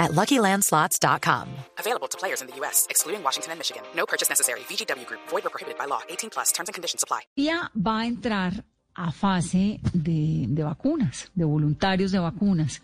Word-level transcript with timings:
at 0.00 0.10
LuckyLandSlots.com. 0.12 1.46
Available 1.78 2.08
to 2.08 2.18
players 2.18 2.40
in 2.42 2.48
the 2.48 2.56
U.S., 2.60 2.86
excluding 2.90 3.22
Washington 3.22 3.52
and 3.52 3.60
Michigan. 3.60 3.82
No 3.94 4.06
purchase 4.06 4.28
necessary. 4.28 4.60
VGW 4.60 5.06
Group. 5.06 5.20
Void 5.28 5.46
or 5.46 5.50
prohibited 5.50 5.78
by 5.78 5.86
law. 5.86 6.00
18 6.08 6.30
plus. 6.30 6.50
Terms 6.52 6.68
and 6.68 6.74
conditions 6.74 7.04
apply. 7.04 7.20
Ya 7.36 7.70
va 7.74 8.00
a 8.00 8.06
entrar 8.06 8.64
a 8.94 9.12
fase 9.12 9.80
de, 9.92 10.46
de 10.48 10.62
vacunas, 10.64 11.30
de 11.34 11.44
voluntarios 11.44 12.10
de 12.10 12.18
vacunas. 12.18 12.82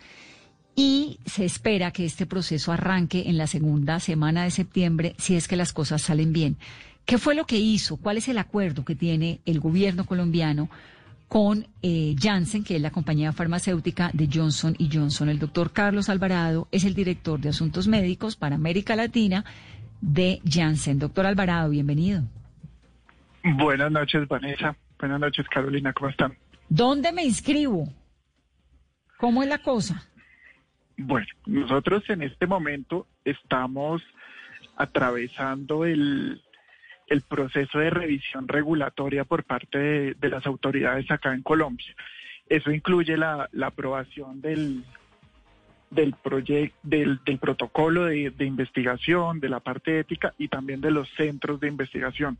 Y 0.75 1.19
se 1.25 1.43
espera 1.43 1.91
que 1.91 2.05
este 2.05 2.27
proceso 2.27 2.71
arranque 2.71 3.23
en 3.27 3.37
la 3.37 3.47
segunda 3.47 3.99
semana 3.99 4.43
de 4.43 4.51
septiembre 4.51 5.15
si 5.17 5.35
es 5.35 5.47
que 5.47 5.55
las 5.55 5.73
cosas 5.73 6.03
salen 6.03 6.33
bien. 6.33 6.57
¿Qué 7.05 7.17
fue 7.17 7.35
lo 7.35 7.45
que 7.45 7.57
hizo? 7.57 7.97
¿Cuál 7.97 8.17
es 8.17 8.27
el 8.27 8.37
acuerdo 8.37 8.85
que 8.85 8.93
tiene 8.93 9.41
el 9.45 9.59
gobierno 9.59 10.05
colombiano 10.05 10.69
con 11.27 11.67
eh, 11.81 12.15
Janssen, 12.17 12.63
que 12.63 12.75
es 12.77 12.81
la 12.81 12.91
compañía 12.91 13.33
farmacéutica 13.33 14.09
de 14.13 14.29
Johnson 14.31 14.75
y 14.77 14.89
Johnson? 14.91 15.29
El 15.29 15.39
doctor 15.39 15.71
Carlos 15.71 16.09
Alvarado 16.09 16.67
es 16.71 16.85
el 16.85 16.93
director 16.93 17.39
de 17.39 17.49
Asuntos 17.49 17.87
Médicos 17.87 18.35
para 18.35 18.55
América 18.55 18.95
Latina 18.95 19.43
de 20.01 20.41
Janssen. 20.45 20.99
Doctor 20.99 21.25
Alvarado, 21.25 21.69
bienvenido. 21.69 22.23
Buenas 23.43 23.91
noches, 23.91 24.27
Vanessa. 24.27 24.75
Buenas 24.99 25.19
noches, 25.19 25.47
Carolina. 25.49 25.93
¿Cómo 25.93 26.09
están? 26.09 26.37
¿Dónde 26.69 27.11
me 27.11 27.23
inscribo? 27.23 27.87
¿Cómo 29.17 29.41
es 29.41 29.49
la 29.49 29.59
cosa? 29.59 30.03
Bueno, 30.97 31.27
nosotros 31.45 32.03
en 32.09 32.23
este 32.23 32.47
momento 32.47 33.07
estamos 33.23 34.01
atravesando 34.75 35.85
el, 35.85 36.41
el 37.07 37.21
proceso 37.21 37.79
de 37.79 37.89
revisión 37.89 38.47
regulatoria 38.47 39.23
por 39.23 39.43
parte 39.43 39.77
de, 40.15 40.29
las 40.29 40.45
autoridades 40.45 41.09
acá 41.09 41.33
en 41.33 41.41
Colombia. 41.41 41.95
Eso 42.47 42.71
incluye 42.71 43.17
la, 43.17 43.49
aprobación 43.61 44.41
del, 44.41 44.83
del, 45.89 46.13
proyecto, 46.13 46.77
del, 46.83 47.19
del 47.25 47.39
protocolo 47.39 48.05
de, 48.05 48.31
de 48.31 48.45
investigación, 48.45 49.39
de 49.39 49.49
la 49.49 49.59
parte 49.59 49.99
ética 49.99 50.33
y 50.37 50.47
también 50.47 50.81
de 50.81 50.91
los 50.91 51.09
centros 51.15 51.59
de 51.59 51.67
investigación. 51.67 52.37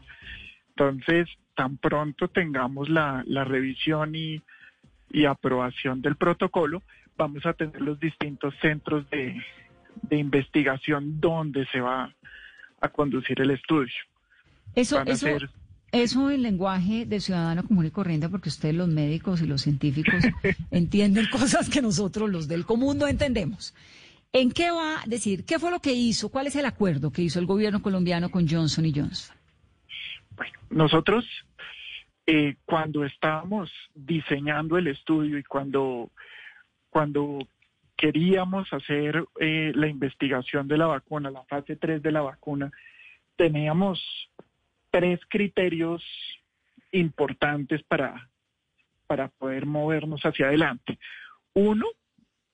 Entonces, 0.70 1.28
tan 1.56 1.78
pronto 1.78 2.28
tengamos 2.28 2.90
la, 2.90 3.24
la 3.26 3.44
revisión 3.44 4.16
y, 4.16 4.42
y 5.10 5.26
aprobación 5.26 6.02
del 6.02 6.16
protocolo, 6.16 6.84
vamos 7.18 7.46
a 7.46 7.54
tener 7.54 7.82
los 7.82 8.00
distintos 8.00 8.54
centros 8.62 9.10
de, 9.10 9.42
de 10.04 10.18
investigación 10.18 11.20
donde 11.20 11.66
se 11.68 11.82
va 11.82 12.14
a 12.80 12.90
conducir 12.90 13.42
el 13.42 13.52
estudio. 13.52 13.94
Eso, 14.78 14.98
Van 14.98 15.08
a 15.10 15.12
eso, 15.12 15.26
ser- 15.26 15.50
eso 15.92 16.30
en 16.30 16.42
lenguaje 16.44 17.06
de 17.06 17.20
ciudadano 17.20 17.64
común 17.64 17.86
y 17.86 17.92
corriente, 17.92 18.30
porque 18.30 18.50
ustedes 18.50 18.76
los 18.76 18.88
médicos 18.88 19.42
y 19.42 19.48
los 19.48 19.62
científicos 19.62 20.24
entienden 20.72 21.26
cosas 21.32 21.70
que 21.70 21.82
nosotros 21.82 22.30
los 22.30 22.48
del 22.48 22.66
común 22.66 22.98
no 22.98 23.08
entendemos. 23.08 23.74
¿En 24.34 24.52
qué 24.52 24.70
va 24.72 25.02
a 25.02 25.06
decir? 25.08 25.46
¿Qué 25.46 25.58
fue 25.58 25.72
lo 25.72 25.80
que 25.80 25.94
hizo? 25.94 26.30
¿Cuál 26.30 26.48
es 26.48 26.56
el 26.56 26.66
acuerdo 26.66 27.12
que 27.12 27.22
hizo 27.24 27.40
el 27.40 27.46
gobierno 27.46 27.82
colombiano 27.82 28.30
con 28.30 28.48
Johnson 28.48 28.86
y 28.86 28.94
Johnson? 28.94 29.36
Bueno, 30.36 30.54
nosotros 30.70 31.26
eh, 32.28 32.56
cuando 32.66 33.04
estábamos 33.06 33.72
diseñando 33.96 34.78
el 34.78 34.88
estudio 34.88 35.40
y 35.40 35.44
cuando, 35.44 36.12
cuando 36.90 37.40
queríamos 37.96 38.72
hacer 38.74 39.24
eh, 39.40 39.72
la 39.74 39.88
investigación 39.88 40.68
de 40.68 40.78
la 40.78 40.86
vacuna, 40.88 41.32
la 41.32 41.44
fase 41.46 41.78
3 41.78 42.04
de 42.04 42.12
la 42.12 42.22
vacuna, 42.22 42.70
teníamos 43.38 44.00
tres 44.90 45.20
criterios 45.30 46.04
importantes 46.92 47.84
para, 47.84 48.30
para 49.08 49.30
poder 49.30 49.66
movernos 49.66 50.22
hacia 50.22 50.48
adelante. 50.48 51.00
Uno 51.54 51.86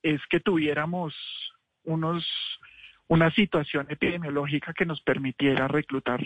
es 0.01 0.21
que 0.29 0.39
tuviéramos 0.39 1.13
unos, 1.83 2.25
una 3.07 3.31
situación 3.31 3.87
epidemiológica 3.89 4.73
que 4.73 4.85
nos 4.85 5.01
permitiera 5.01 5.67
reclutar 5.67 6.21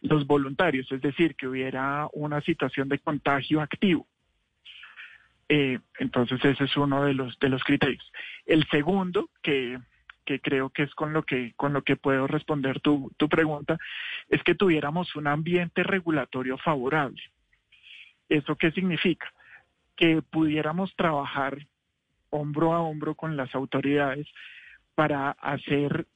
los 0.00 0.26
voluntarios, 0.26 0.90
es 0.92 1.00
decir, 1.00 1.34
que 1.34 1.48
hubiera 1.48 2.08
una 2.12 2.40
situación 2.42 2.88
de 2.88 2.98
contagio 2.98 3.60
activo. 3.60 4.06
Eh, 5.48 5.78
entonces 5.98 6.44
ese 6.44 6.64
es 6.64 6.76
uno 6.76 7.04
de 7.04 7.14
los 7.14 7.38
de 7.38 7.48
los 7.48 7.64
criterios. 7.64 8.12
El 8.44 8.66
segundo, 8.68 9.30
que, 9.42 9.78
que 10.28 10.40
creo 10.40 10.68
que 10.68 10.82
es 10.82 10.94
con 10.94 11.14
lo 11.14 11.22
que 11.22 11.54
con 11.56 11.72
lo 11.72 11.80
que 11.80 11.96
puedo 11.96 12.26
responder 12.26 12.80
tu, 12.80 13.10
tu 13.16 13.30
pregunta, 13.30 13.78
es 14.28 14.42
que 14.42 14.54
tuviéramos 14.54 15.16
un 15.16 15.26
ambiente 15.26 15.82
regulatorio 15.82 16.58
favorable. 16.58 17.22
¿Eso 18.28 18.54
qué 18.56 18.70
significa? 18.72 19.32
Que 19.96 20.20
pudiéramos 20.20 20.94
trabajar 20.96 21.56
hombro 22.28 22.74
a 22.74 22.80
hombro 22.80 23.14
con 23.14 23.38
las 23.38 23.54
autoridades 23.54 24.26
para 24.94 25.30
hacer 25.30 26.06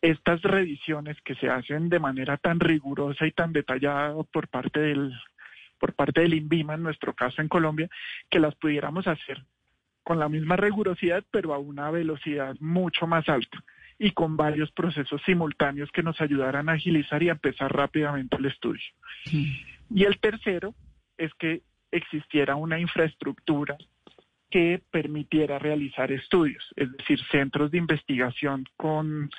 estas 0.00 0.40
revisiones 0.42 1.20
que 1.22 1.34
se 1.34 1.50
hacen 1.50 1.88
de 1.88 1.98
manera 1.98 2.36
tan 2.36 2.60
rigurosa 2.60 3.26
y 3.26 3.32
tan 3.32 3.52
detallada 3.52 4.14
por 4.32 4.46
parte 4.46 4.78
del 4.78 5.12
por 5.80 5.94
parte 5.94 6.20
del 6.20 6.34
INVIMA 6.34 6.74
en 6.74 6.84
nuestro 6.84 7.14
caso 7.14 7.42
en 7.42 7.48
Colombia 7.48 7.88
que 8.30 8.38
las 8.38 8.54
pudiéramos 8.54 9.08
hacer 9.08 9.42
con 10.02 10.18
la 10.18 10.28
misma 10.28 10.56
rigurosidad 10.56 11.24
pero 11.30 11.54
a 11.54 11.58
una 11.58 11.90
velocidad 11.90 12.56
mucho 12.60 13.06
más 13.06 13.28
alta 13.28 13.62
y 13.98 14.12
con 14.12 14.36
varios 14.36 14.72
procesos 14.72 15.20
simultáneos 15.26 15.90
que 15.92 16.02
nos 16.02 16.20
ayudaran 16.20 16.68
a 16.68 16.72
agilizar 16.72 17.22
y 17.22 17.28
a 17.28 17.32
empezar 17.32 17.70
rápidamente 17.70 18.36
el 18.36 18.46
estudio. 18.46 18.82
Y 19.94 20.04
el 20.04 20.18
tercero 20.18 20.74
es 21.18 21.34
que 21.34 21.62
existiera 21.90 22.56
una 22.56 22.78
infraestructura 22.78 23.76
que 24.50 24.82
permitiera 24.90 25.58
realizar 25.58 26.10
estudios, 26.10 26.64
es 26.76 26.90
decir, 26.92 27.20
centros 27.30 27.70
de 27.70 27.78
investigación 27.78 28.64
con 28.76 29.30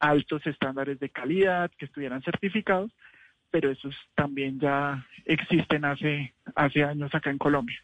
altos 0.00 0.46
estándares 0.46 0.98
de 0.98 1.08
calidad, 1.08 1.70
que 1.78 1.86
estuvieran 1.86 2.22
certificados, 2.22 2.90
pero 3.50 3.70
esos 3.70 3.94
también 4.14 4.58
ya 4.58 5.06
existen 5.24 5.84
hace, 5.84 6.34
hace 6.56 6.82
años 6.82 7.14
acá 7.14 7.30
en 7.30 7.38
Colombia. 7.38 7.80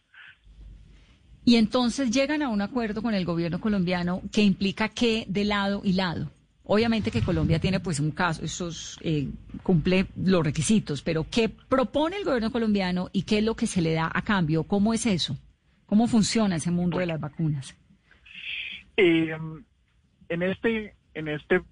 Y 1.49 1.57
entonces 1.57 2.11
llegan 2.11 2.43
a 2.43 2.51
un 2.51 2.61
acuerdo 2.61 3.01
con 3.01 3.15
el 3.15 3.25
gobierno 3.25 3.59
colombiano 3.59 4.21
que 4.31 4.43
implica 4.43 4.91
que 4.91 5.25
de 5.29 5.47
lado 5.47 5.81
y 5.83 5.95
lado. 5.95 6.31
Obviamente 6.65 7.11
que 7.11 7.23
Colombia 7.23 7.59
tiene 7.59 7.81
pues 7.81 8.01
un 8.01 8.11
caso, 8.11 8.45
esos 8.45 8.99
eh, 9.01 9.31
cumple 9.63 10.09
los 10.15 10.45
requisitos, 10.45 11.01
pero 11.01 11.25
¿qué 11.31 11.49
propone 11.49 12.19
el 12.19 12.27
gobierno 12.27 12.53
colombiano 12.53 13.09
y 13.15 13.23
qué 13.23 13.39
es 13.39 13.45
lo 13.45 13.57
que 13.57 13.67
se 13.67 13.81
le 13.81 13.95
da 13.95 14.11
a 14.13 14.21
cambio? 14.21 14.65
¿Cómo 14.65 14.93
es 14.93 15.07
eso? 15.07 15.39
¿Cómo 15.87 16.07
funciona 16.07 16.57
ese 16.57 16.71
mundo 16.71 16.99
de 16.99 17.07
las 17.07 17.19
vacunas? 17.19 17.75
Eh, 18.99 19.35
en 20.29 20.43
este, 20.43 20.97
en 21.15 21.29
este 21.29 21.63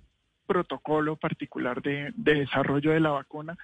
protocolo 0.47 1.17
particular 1.17 1.83
de, 1.83 2.15
de 2.17 2.35
desarrollo 2.35 2.93
de 2.93 3.01
la 3.01 3.11
vacuna, 3.11 3.59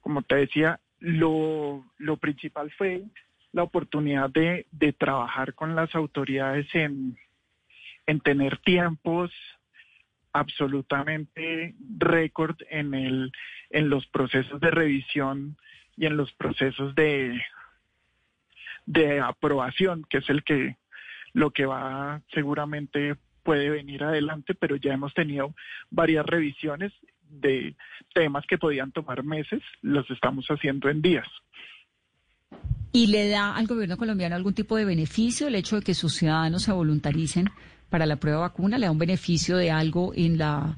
como 0.00 0.22
te 0.22 0.36
decía, 0.36 0.80
lo 1.00 1.84
principal 2.18 2.72
fue 2.78 3.04
la 3.54 3.62
oportunidad 3.62 4.30
de, 4.30 4.66
de 4.72 4.92
trabajar 4.92 5.54
con 5.54 5.76
las 5.76 5.94
autoridades 5.94 6.66
en, 6.74 7.16
en 8.04 8.20
tener 8.20 8.58
tiempos 8.58 9.30
absolutamente 10.32 11.74
récord 11.96 12.56
en 12.68 12.94
el 12.94 13.32
en 13.70 13.88
los 13.88 14.06
procesos 14.08 14.60
de 14.60 14.70
revisión 14.72 15.56
y 15.96 16.06
en 16.06 16.16
los 16.16 16.32
procesos 16.32 16.96
de 16.96 17.40
de 18.86 19.20
aprobación 19.20 20.04
que 20.10 20.18
es 20.18 20.28
el 20.28 20.42
que 20.42 20.76
lo 21.32 21.52
que 21.52 21.64
va 21.64 22.20
seguramente 22.32 23.14
puede 23.44 23.70
venir 23.70 24.02
adelante 24.02 24.54
pero 24.54 24.74
ya 24.74 24.92
hemos 24.92 25.14
tenido 25.14 25.54
varias 25.90 26.26
revisiones 26.26 26.92
de 27.28 27.76
temas 28.12 28.44
que 28.46 28.58
podían 28.58 28.90
tomar 28.90 29.22
meses 29.22 29.62
los 29.80 30.10
estamos 30.10 30.44
haciendo 30.48 30.88
en 30.88 31.00
días 31.00 31.28
¿Y 32.94 33.08
le 33.08 33.28
da 33.28 33.56
al 33.56 33.66
gobierno 33.66 33.96
colombiano 33.96 34.36
algún 34.36 34.54
tipo 34.54 34.76
de 34.76 34.84
beneficio 34.84 35.48
el 35.48 35.56
hecho 35.56 35.74
de 35.74 35.82
que 35.82 35.94
sus 35.94 36.14
ciudadanos 36.14 36.62
se 36.62 36.70
voluntaricen 36.70 37.50
para 37.90 38.06
la 38.06 38.14
prueba 38.14 38.38
vacuna? 38.38 38.78
¿Le 38.78 38.86
da 38.86 38.92
un 38.92 39.00
beneficio 39.00 39.56
de 39.56 39.72
algo 39.72 40.12
en 40.14 40.38
la, 40.38 40.76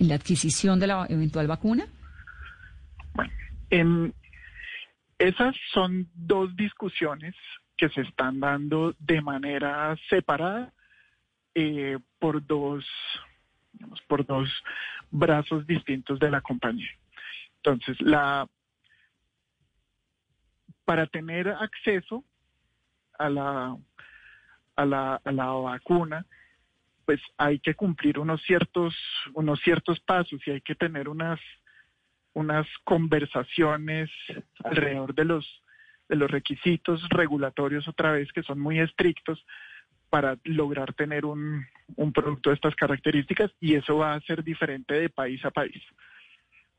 en 0.00 0.08
la 0.08 0.16
adquisición 0.16 0.80
de 0.80 0.88
la 0.88 1.06
eventual 1.08 1.46
vacuna? 1.46 1.86
Bueno, 3.12 3.32
en 3.70 4.12
esas 5.16 5.54
son 5.72 6.08
dos 6.14 6.56
discusiones 6.56 7.36
que 7.76 7.88
se 7.90 8.00
están 8.00 8.40
dando 8.40 8.96
de 8.98 9.22
manera 9.22 9.96
separada 10.10 10.72
eh, 11.54 11.96
por 12.18 12.44
dos 12.44 12.84
digamos, 13.72 14.00
por 14.08 14.26
dos 14.26 14.50
brazos 15.12 15.64
distintos 15.64 16.18
de 16.18 16.32
la 16.32 16.40
compañía. 16.40 16.90
Entonces, 17.58 18.00
la 18.00 18.48
para 20.84 21.06
tener 21.06 21.48
acceso 21.48 22.24
a 23.18 23.28
la, 23.28 23.76
a 24.76 24.84
la, 24.84 25.20
a 25.24 25.32
la 25.32 25.46
vacuna, 25.46 26.26
pues 27.04 27.20
hay 27.36 27.58
que 27.58 27.74
cumplir 27.74 28.18
unos 28.18 28.42
ciertos, 28.42 28.94
unos 29.34 29.60
ciertos 29.60 30.00
pasos 30.00 30.40
y 30.46 30.52
hay 30.52 30.60
que 30.60 30.74
tener 30.74 31.08
unas, 31.08 31.40
unas 32.32 32.66
conversaciones 32.84 34.10
alrededor 34.64 35.14
de 35.14 35.24
los, 35.24 35.62
de 36.08 36.16
los 36.16 36.30
requisitos 36.30 37.06
regulatorios 37.10 37.86
otra 37.88 38.12
vez 38.12 38.32
que 38.32 38.42
son 38.42 38.58
muy 38.58 38.80
estrictos 38.80 39.44
para 40.10 40.38
lograr 40.44 40.94
tener 40.94 41.24
un, 41.24 41.66
un 41.96 42.12
producto 42.12 42.50
de 42.50 42.54
estas 42.54 42.74
características 42.76 43.50
y 43.60 43.74
eso 43.74 43.98
va 43.98 44.14
a 44.14 44.20
ser 44.20 44.44
diferente 44.44 44.94
de 44.94 45.08
país 45.08 45.44
a 45.44 45.50
país. 45.50 45.82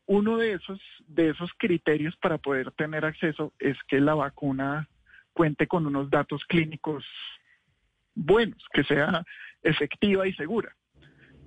Uno 0.08 0.38
de 0.38 0.54
esos, 0.54 0.80
de 1.08 1.30
esos 1.30 1.52
criterios 1.58 2.16
para 2.18 2.38
poder 2.38 2.72
tener 2.72 3.06
acceso 3.06 3.54
es 3.60 3.78
que 3.88 4.00
la 4.00 4.14
vacuna 4.14 4.88
cuente 5.34 5.68
con 5.68 5.86
unos 5.86 6.10
datos 6.10 6.46
clínicos 6.46 7.04
buenos, 8.14 8.64
que 8.72 8.84
sea 8.84 9.24
efectiva 9.62 10.28
y 10.28 10.34
segura. 10.34 10.76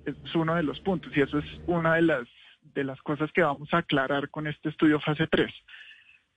Es 0.05 0.35
uno 0.35 0.55
de 0.55 0.63
los 0.63 0.79
puntos 0.81 1.15
y 1.15 1.21
eso 1.21 1.39
es 1.39 1.45
una 1.67 1.95
de 1.95 2.03
las, 2.03 2.27
de 2.61 2.83
las 2.83 3.01
cosas 3.01 3.31
que 3.31 3.41
vamos 3.41 3.73
a 3.73 3.79
aclarar 3.79 4.29
con 4.29 4.47
este 4.47 4.69
estudio 4.69 4.99
fase 4.99 5.27
3. 5.27 5.53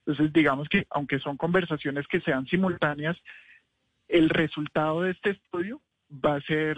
Entonces, 0.05 0.33
digamos 0.33 0.67
que 0.67 0.85
aunque 0.89 1.19
son 1.19 1.37
conversaciones 1.37 2.07
que 2.07 2.21
sean 2.21 2.45
simultáneas, 2.47 3.17
el 4.07 4.29
resultado 4.29 5.03
de 5.03 5.11
este 5.11 5.31
estudio 5.31 5.81
va 6.11 6.35
a 6.35 6.41
ser 6.41 6.77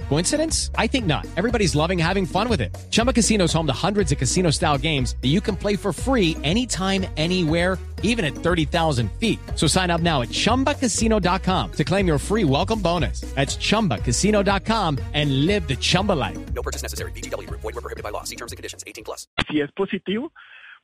Coincidence? 0.11 0.71
I 0.75 0.87
think 0.87 1.05
not. 1.05 1.25
Everybody's 1.37 1.73
loving 1.73 1.97
having 1.97 2.25
fun 2.25 2.49
with 2.49 2.59
it. 2.59 2.75
Chumba 2.89 3.13
Casino 3.13 3.45
is 3.45 3.53
home 3.53 3.65
to 3.67 3.77
hundreds 3.87 4.11
of 4.11 4.17
casino 4.17 4.51
style 4.51 4.77
games 4.77 5.15
that 5.21 5.29
you 5.29 5.39
can 5.39 5.55
play 5.55 5.77
for 5.77 5.93
free 5.93 6.35
anytime, 6.43 7.05
anywhere, 7.15 7.79
even 8.03 8.25
at 8.25 8.33
30,000 8.33 9.09
feet. 9.19 9.39
So 9.55 9.67
sign 9.67 9.89
up 9.89 10.01
now 10.01 10.21
at 10.21 10.27
chumbacasino.com 10.27 11.71
to 11.71 11.83
claim 11.85 12.07
your 12.07 12.19
free 12.19 12.43
welcome 12.43 12.81
bonus. 12.81 13.21
That's 13.35 13.55
chumbacasino.com 13.55 14.97
and 15.13 15.45
live 15.45 15.69
the 15.69 15.77
Chumba 15.77 16.11
life. 16.11 16.37
No 16.53 16.61
purchase 16.61 16.81
necessary. 16.81 17.13
VGW 17.13 17.47
Group. 17.47 17.61
Void 17.61 17.75
were 17.75 17.81
prohibited 17.81 18.03
by 18.03 18.09
law. 18.09 18.23
See 18.25 18.35
terms 18.35 18.51
and 18.51 18.57
conditions. 18.57 18.83
18 18.85 19.05
plus. 19.05 19.29
si 19.49 19.61
es 19.61 19.71
positivo, 19.71 20.33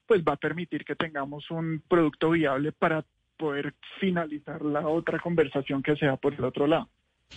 pues 0.05 0.21
va 0.23 0.33
a 0.33 0.37
permitir 0.37 0.85
que 0.85 0.95
tengamos 0.95 1.51
un 1.51 1.83
producto 1.89 2.29
viable 2.29 2.71
para 2.71 3.03
poder 3.37 3.73
finalizar 3.99 4.61
la 4.61 4.87
otra 4.87 5.19
conversación 5.19 5.83
que 5.83 5.97
sea 5.97 6.15
por 6.15 6.33
el 6.33 6.45
otro 6.45 6.65
lado. 6.65 6.87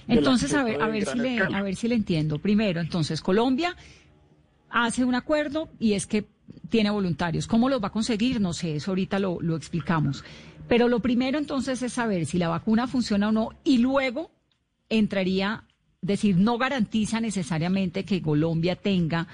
Entonces, 0.08 0.54
a 0.54 0.62
ver, 0.62 0.80
a 0.82 0.88
ver 0.88 1.06
si 1.06 1.18
le, 1.18 1.38
a 1.38 1.62
ver 1.62 1.76
si 1.76 1.88
le 1.88 1.94
entiendo. 1.94 2.38
Primero, 2.38 2.80
entonces, 2.80 3.20
Colombia 3.20 3.76
hace 4.70 5.04
un 5.04 5.14
acuerdo 5.14 5.68
y 5.78 5.92
es 5.94 6.06
que 6.06 6.26
tiene 6.68 6.90
voluntarios. 6.90 7.46
¿Cómo 7.46 7.68
los 7.68 7.82
va 7.82 7.88
a 7.88 7.92
conseguir? 7.92 8.40
No 8.40 8.52
sé, 8.52 8.76
eso 8.76 8.92
ahorita 8.92 9.18
lo, 9.18 9.40
lo 9.40 9.56
explicamos. 9.56 10.24
Pero 10.68 10.88
lo 10.88 11.00
primero 11.00 11.38
entonces 11.38 11.82
es 11.82 11.92
saber 11.92 12.26
si 12.26 12.38
la 12.38 12.48
vacuna 12.48 12.86
funciona 12.86 13.28
o 13.28 13.32
no 13.32 13.50
y 13.64 13.78
luego 13.78 14.30
entraría, 14.88 15.64
decir, 16.02 16.36
no 16.36 16.58
garantiza 16.58 17.20
necesariamente 17.20 18.04
que 18.04 18.22
Colombia 18.22 18.76
tenga 18.76 19.26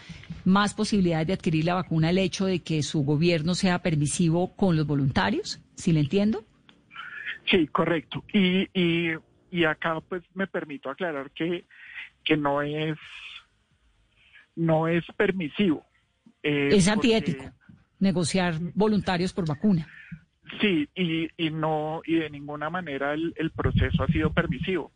más 0.44 0.75
posibilidades 0.75 1.26
de 1.26 1.32
adquirir 1.35 1.64
la 1.64 1.75
vacuna 1.75 2.11
el 2.11 2.19
hecho 2.19 2.47
de 2.47 2.61
que 2.61 2.82
su 2.82 3.05
gobierno 3.05 3.55
sea 3.55 3.81
permisivo 3.81 4.55
con 4.56 4.76
los 4.76 4.87
voluntarios, 4.87 5.61
si 5.75 5.93
le 5.93 6.00
entiendo. 6.00 6.44
Sí, 7.50 7.67
correcto. 7.69 8.25
Y, 8.32 8.69
y, 8.75 9.12
y 9.51 9.65
acá 9.65 10.01
pues 10.01 10.23
me 10.35 10.47
permito 10.47 10.91
aclarar 10.91 11.31
que, 11.31 11.65
que 12.25 12.37
no 12.37 12.63
es 12.63 12.97
no 14.55 14.89
es 14.89 15.05
permisivo. 15.17 15.85
eh, 16.43 16.69
Es 16.73 16.89
porque- 16.89 16.91
antiético 16.91 17.45
negociar 17.99 18.55
voluntarios 18.75 19.33
por 19.33 19.47
vacuna. 19.49 19.87
Sí, 20.61 20.89
y, 20.95 21.29
y 21.37 21.51
no, 21.51 22.03
y 22.05 22.17
de 22.17 22.31
ninguna 22.31 22.69
manera 22.71 23.15
el, 23.15 23.33
el 23.37 23.51
proceso 23.51 24.03
ha 24.03 24.07
sido 24.09 24.33
permisivo. 24.33 24.93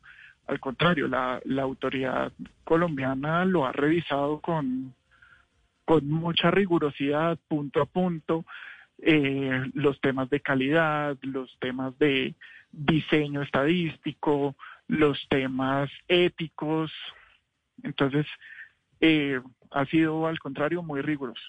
Al 0.46 0.60
contrario, 0.60 1.08
la, 1.08 1.40
la 1.44 1.62
autoridad 1.62 2.32
colombiana 2.64 3.44
lo 3.44 3.66
ha 3.66 3.72
revisado 3.72 4.40
con, 4.40 4.94
con 5.84 6.08
mucha 6.08 6.50
rigurosidad, 6.50 7.38
punto 7.48 7.80
a 7.82 7.86
punto, 7.86 8.44
eh, 8.98 9.62
los 9.74 10.00
temas 10.00 10.28
de 10.30 10.40
calidad, 10.40 11.16
los 11.22 11.56
temas 11.58 11.98
de 11.98 12.34
diseño 12.72 13.42
estadístico, 13.42 14.56
los 14.86 15.18
temas 15.28 15.90
éticos. 16.08 16.92
Entonces, 17.82 18.26
eh, 19.00 19.40
ha 19.70 19.86
sido 19.86 20.26
al 20.26 20.38
contrario 20.38 20.82
muy 20.82 21.00
riguroso. 21.00 21.42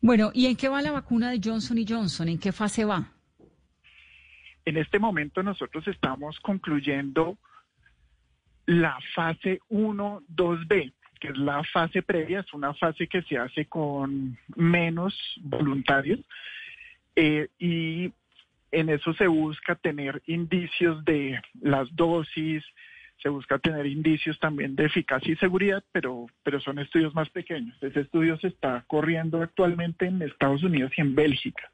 Bueno, 0.00 0.30
¿y 0.34 0.46
en 0.46 0.56
qué 0.56 0.68
va 0.68 0.82
la 0.82 0.92
vacuna 0.92 1.30
de 1.30 1.40
Johnson 1.42 1.78
y 1.78 1.86
Johnson? 1.88 2.28
¿En 2.28 2.38
qué 2.38 2.52
fase 2.52 2.84
va? 2.84 3.12
En 4.64 4.76
este 4.76 4.98
momento 4.98 5.42
nosotros 5.42 5.86
estamos 5.88 6.38
concluyendo 6.40 7.38
la 8.66 8.98
fase 9.14 9.60
1, 9.68 10.22
2B, 10.28 10.92
que 11.20 11.28
es 11.28 11.38
la 11.38 11.62
fase 11.64 12.02
previa, 12.02 12.40
es 12.40 12.52
una 12.52 12.74
fase 12.74 13.06
que 13.06 13.22
se 13.22 13.38
hace 13.38 13.66
con 13.66 14.36
menos 14.56 15.14
voluntarios 15.40 16.20
eh, 17.14 17.48
y 17.58 18.12
en 18.76 18.90
eso 18.90 19.14
se 19.14 19.26
busca 19.26 19.74
tener 19.74 20.22
indicios 20.26 21.02
de 21.06 21.40
las 21.62 21.88
dosis, 21.96 22.62
se 23.22 23.30
busca 23.30 23.58
tener 23.58 23.86
indicios 23.86 24.38
también 24.38 24.76
de 24.76 24.84
eficacia 24.84 25.32
y 25.32 25.36
seguridad, 25.36 25.82
pero, 25.92 26.26
pero 26.42 26.60
son 26.60 26.78
estudios 26.78 27.14
más 27.14 27.30
pequeños. 27.30 27.74
Ese 27.82 28.00
estudio 28.00 28.38
se 28.38 28.48
está 28.48 28.84
corriendo 28.86 29.40
actualmente 29.40 30.04
en 30.04 30.20
Estados 30.20 30.62
Unidos 30.62 30.92
y 30.94 31.00
en 31.00 31.14
Bélgica. 31.14 31.72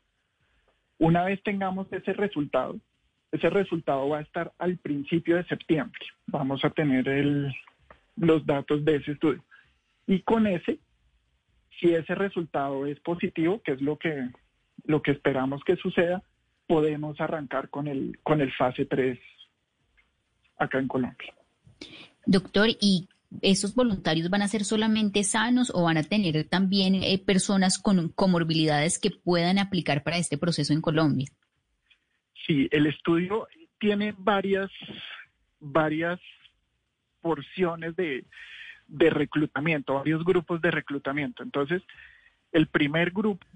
Una 0.99 1.25
vez 1.25 1.43
tengamos 1.43 1.93
ese 1.93 2.13
resultado, 2.13 2.79
ese 3.33 3.51
resultado 3.51 4.09
va 4.09 4.19
a 4.19 4.23
estar 4.23 4.53
al 4.59 4.79
principio 4.79 5.35
de 5.37 5.45
septiembre. 5.47 6.07
Vamos 6.29 6.65
a 6.65 6.71
tener 6.71 7.09
el, 7.09 7.53
los 8.15 8.47
datos 8.47 8.85
de 8.85 8.97
ese 8.97 9.11
estudio. 9.11 9.43
Y 10.07 10.21
con 10.21 10.47
ese, 10.47 10.79
si 11.81 11.93
ese 11.93 12.15
resultado 12.15 12.87
es 12.87 13.01
positivo, 13.01 13.61
que 13.61 13.73
es 13.73 13.81
lo 13.81 13.99
que, 13.99 14.29
lo 14.85 15.03
que 15.03 15.11
esperamos 15.11 15.65
que 15.65 15.75
suceda, 15.75 16.23
podemos 16.73 17.21
arrancar 17.21 17.69
con 17.69 17.87
el, 17.87 18.19
con 18.23 18.41
el 18.41 18.51
fase 18.51 18.87
3 18.87 19.19
acá 20.57 20.79
en 20.79 20.89
Colombia. 20.89 21.35
Doctor, 22.25 22.71
¿y 22.81 23.11
esos 23.43 23.75
voluntarios 23.75 24.31
van 24.31 24.41
a 24.41 24.49
ser 24.49 24.65
solamente 24.65 25.23
sanos 25.23 25.71
o 25.75 25.83
van 25.83 25.99
a 25.99 26.03
tener 26.03 26.49
también 26.49 26.95
eh, 26.95 27.23
personas 27.23 27.79
con 27.79 28.09
comorbilidades 28.09 28.99
que 28.99 29.11
puedan 29.11 29.59
aplicar 29.59 30.03
para 30.03 30.17
este 30.17 30.39
proceso 30.39 30.73
en 30.73 30.81
Colombia? 30.81 31.29
Sí, 32.47 32.69
el 32.71 32.87
estudio 32.87 33.47
tiene 33.79 34.15
varias, 34.17 34.71
varias 35.61 36.21
porciones 37.21 37.95
de, 37.97 38.25
de 38.89 39.11
reclutamiento, 39.11 39.93
varios 39.93 40.25
grupos 40.25 40.63
de 40.63 40.71
reclutamiento. 40.71 41.43
Entonces, 41.43 41.83
el 42.51 42.67
primer 42.67 43.11
grupo, 43.11 43.47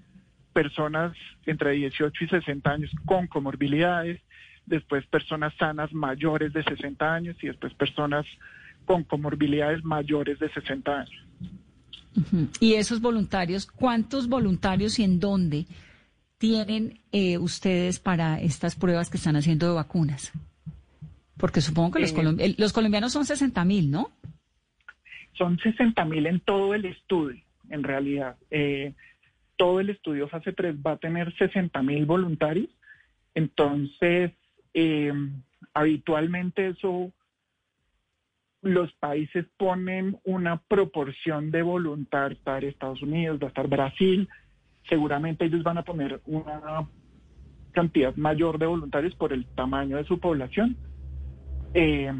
personas 0.57 1.15
entre 1.45 1.73
18 1.73 2.23
y 2.23 2.27
60 2.29 2.67
años 2.67 2.91
con 3.05 3.27
comorbilidades, 3.27 4.19
después 4.65 5.05
personas 5.05 5.53
sanas 5.59 5.93
mayores 5.93 6.51
de 6.51 6.63
60 6.63 7.13
años 7.13 7.35
y 7.43 7.45
después 7.45 7.75
personas 7.75 8.25
con 8.85 9.03
comorbilidades 9.03 9.83
mayores 9.83 10.39
de 10.39 10.49
60 10.49 10.91
años. 10.91 11.25
Y 12.59 12.73
esos 12.73 13.01
voluntarios, 13.01 13.67
¿cuántos 13.67 14.27
voluntarios 14.27 14.97
y 14.97 15.03
en 15.03 15.19
dónde 15.19 15.67
tienen 16.39 17.01
eh, 17.11 17.37
ustedes 17.37 17.99
para 17.99 18.41
estas 18.41 18.75
pruebas 18.75 19.11
que 19.11 19.17
están 19.17 19.35
haciendo 19.35 19.67
de 19.67 19.73
vacunas? 19.73 20.31
Porque 21.37 21.61
supongo 21.61 21.91
que 21.91 21.99
los, 21.99 22.13
Eh, 22.39 22.55
los 22.57 22.73
colombianos 22.73 23.13
son 23.13 23.25
60 23.25 23.63
mil, 23.63 23.91
¿no? 23.91 24.09
Son 25.33 25.59
60 25.59 26.03
mil 26.05 26.25
en 26.25 26.39
todo 26.39 26.73
el 26.73 26.85
estudio, 26.85 27.43
en 27.69 27.83
realidad. 27.83 28.37
Eh, 28.49 28.95
todo 29.57 29.79
el 29.79 29.89
estudio 29.89 30.27
fase 30.27 30.53
3 30.53 30.75
va 30.85 30.93
a 30.93 30.97
tener 30.97 31.35
60 31.35 31.81
mil 31.81 32.05
voluntarios. 32.05 32.69
Entonces, 33.33 34.31
eh, 34.73 35.13
habitualmente 35.73 36.67
eso, 36.67 37.11
los 38.61 38.91
países 38.93 39.45
ponen 39.57 40.19
una 40.23 40.57
proporción 40.57 41.51
de 41.51 41.61
voluntarios, 41.61 42.39
estar 42.39 42.63
Estados 42.63 43.01
Unidos, 43.01 43.39
va 43.41 43.45
a 43.45 43.49
estar 43.49 43.67
Brasil, 43.67 44.29
seguramente 44.87 45.45
ellos 45.45 45.63
van 45.63 45.77
a 45.77 45.83
poner 45.83 46.21
una 46.25 46.87
cantidad 47.71 48.15
mayor 48.15 48.57
de 48.57 48.65
voluntarios 48.65 49.15
por 49.15 49.33
el 49.33 49.45
tamaño 49.45 49.97
de 49.97 50.05
su 50.05 50.19
población. 50.19 50.77
Eh, 51.73 52.11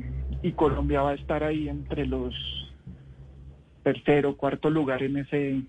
y 0.43 0.51
Colombia 0.51 1.01
va 1.01 1.11
a 1.11 1.15
estar 1.15 1.43
ahí 1.43 1.67
entre 1.69 2.05
los 2.05 2.35
tercero, 3.83 4.35
cuarto 4.35 4.69
lugar 4.69 5.01
en 5.01 5.17
ese, 5.17 5.61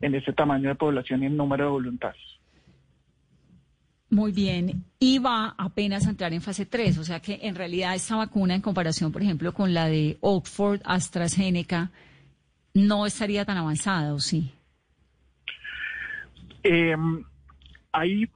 en 0.00 0.14
ese 0.14 0.32
tamaño 0.32 0.68
de 0.68 0.74
población 0.74 1.22
y 1.22 1.26
en 1.26 1.36
número 1.36 1.64
de 1.64 1.70
voluntarios. 1.70 2.40
Muy 4.10 4.32
bien, 4.32 4.84
y 4.98 5.20
va 5.20 5.54
apenas 5.56 6.06
a 6.06 6.10
entrar 6.10 6.32
en 6.32 6.42
fase 6.42 6.66
3, 6.66 6.98
o 6.98 7.04
sea 7.04 7.20
que 7.20 7.38
en 7.42 7.54
realidad 7.54 7.94
esta 7.94 8.16
vacuna 8.16 8.56
en 8.56 8.60
comparación, 8.60 9.12
por 9.12 9.22
ejemplo, 9.22 9.54
con 9.54 9.72
la 9.72 9.86
de 9.86 10.18
Oxford, 10.20 10.80
AstraZeneca, 10.84 11.90
no 12.74 13.06
estaría 13.06 13.44
tan 13.44 13.56
avanzada, 13.56 14.12
¿o 14.12 14.18
sí? 14.18 14.52
Eh, 16.64 16.96
hay, 17.92 18.28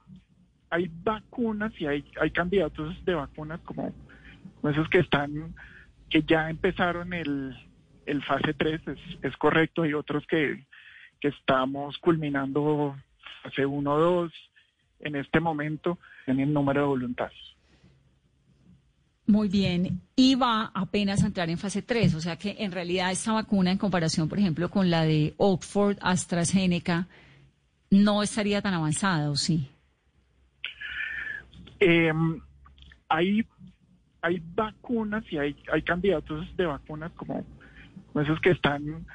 hay 0.69 0.91
vacunas 1.03 1.73
y 1.77 1.87
hay, 1.87 2.05
hay 2.21 2.31
candidatos 2.31 3.03
de 3.03 3.15
vacunas 3.15 3.59
como, 3.65 3.93
como 4.61 4.71
esos 4.71 4.87
que 4.87 4.99
están, 4.99 5.53
que 6.09 6.23
ya 6.23 6.49
empezaron 6.49 7.13
el, 7.13 7.53
el 8.05 8.23
fase 8.23 8.53
3, 8.53 8.81
es, 8.87 8.99
es 9.23 9.35
correcto, 9.35 9.81
hay 9.81 9.93
otros 9.93 10.25
que, 10.25 10.65
que 11.25 11.29
estamos 11.29 11.97
culminando 11.97 12.95
fase 13.41 13.65
1 13.65 13.97
2 13.97 14.31
en 14.99 15.15
este 15.15 15.39
momento 15.39 15.97
en 16.27 16.39
el 16.39 16.53
número 16.53 16.81
de 16.81 16.87
voluntarios. 16.87 17.57
Muy 19.25 19.49
bien, 19.49 20.01
y 20.15 20.35
va 20.35 20.71
apenas 20.75 21.23
a 21.23 21.25
entrar 21.25 21.49
en 21.49 21.57
fase 21.57 21.81
3, 21.81 22.13
o 22.13 22.21
sea 22.21 22.35
que 22.35 22.57
en 22.59 22.71
realidad 22.71 23.11
esta 23.11 23.33
vacuna 23.33 23.71
en 23.71 23.79
comparación, 23.79 24.29
por 24.29 24.37
ejemplo, 24.37 24.69
con 24.69 24.91
la 24.91 25.03
de 25.03 25.33
Oxford, 25.37 25.97
AstraZeneca, 25.99 27.07
no 27.89 28.21
estaría 28.21 28.61
tan 28.61 28.75
avanzada, 28.75 29.31
¿o 29.31 29.35
sí? 29.35 29.67
Eh, 31.79 32.13
hay, 33.09 33.43
hay 34.21 34.43
vacunas 34.53 35.23
y 35.31 35.39
hay, 35.39 35.55
hay 35.73 35.81
candidatos 35.81 36.55
de 36.55 36.67
vacunas 36.67 37.11
como 37.13 37.43
esos 38.13 38.39
que 38.41 38.51
están, 38.51 39.07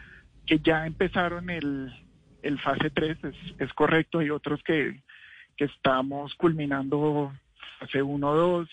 que 0.46 0.58
ya 0.58 0.86
empezaron 0.86 1.50
el, 1.50 1.92
el 2.42 2.58
fase 2.60 2.90
3, 2.90 3.24
es, 3.24 3.34
es 3.58 3.72
correcto, 3.74 4.18
hay 4.18 4.30
otros 4.30 4.62
que, 4.62 5.02
que 5.56 5.64
estamos 5.64 6.34
culminando 6.34 7.32
fase 7.78 8.02
1 8.02 8.34
2 8.34 8.68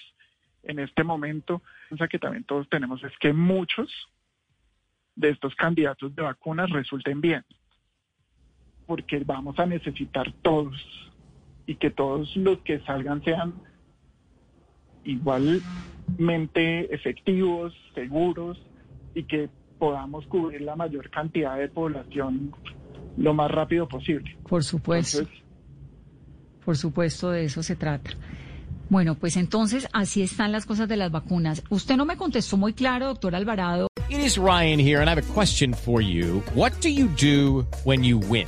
en 0.64 0.80
este 0.80 1.04
momento. 1.04 1.62
O 1.92 1.98
sea 1.98 2.08
que 2.08 2.20
también 2.20 2.44
todos 2.44 2.68
tenemos 2.70 3.04
es 3.04 3.12
que 3.20 3.34
muchos 3.34 3.90
de 5.16 5.30
estos 5.30 5.56
candidatos 5.56 6.16
de 6.16 6.22
vacunas 6.22 6.70
resulten 6.70 7.22
bien, 7.22 7.44
porque 8.86 9.20
vamos 9.26 9.58
a 9.60 9.66
necesitar 9.66 10.32
todos 10.42 10.76
y 11.66 11.76
que 11.76 11.90
todos 11.90 12.36
los 12.38 12.60
que 12.60 12.80
salgan 12.82 13.24
sean 13.24 13.54
igualmente 15.04 16.94
efectivos, 16.94 17.74
seguros 17.96 18.62
y 19.16 19.24
que 19.24 19.50
podamos 19.78 20.26
cubrir 20.28 20.62
la 20.62 20.76
mayor 20.76 21.10
cantidad 21.10 21.58
de 21.58 21.70
población 21.70 22.54
lo 23.18 23.34
más 23.34 23.50
rápido 23.52 23.88
posible. 23.88 24.38
Por 24.48 24.64
supuesto. 24.64 25.20
Entonces, 25.20 25.44
Por 26.64 26.78
supuesto, 26.78 27.32
de 27.32 27.46
eso 27.46 27.64
se 27.64 27.76
trata. 27.76 28.12
Bueno, 28.90 29.16
pues 29.16 29.36
entonces 29.38 29.88
así 29.94 30.22
están 30.22 30.52
las 30.52 30.66
cosas 30.66 30.88
de 30.88 30.98
las 30.98 31.12
vacunas. 31.12 31.64
Usted 31.70 31.98
no 31.98 32.06
me 32.06 32.18
contestó 32.18 32.58
muy 32.58 32.74
claro, 32.74 33.08
doctor 33.08 33.36
Alvarado. 33.36 33.88
It 34.10 34.20
is 34.20 34.38
Ryan 34.38 34.80
here, 34.80 35.02
and 35.02 35.10
I 35.10 35.12
have 35.12 35.20
a 35.20 35.34
question 35.34 35.74
for 35.74 36.02
you. 36.02 36.42
What 36.56 36.72
do 36.82 36.90
you 36.90 37.08
do 37.18 37.66
when 37.84 38.04
you 38.04 38.20
win? 38.20 38.48